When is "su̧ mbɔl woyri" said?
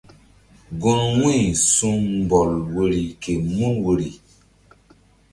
1.73-3.03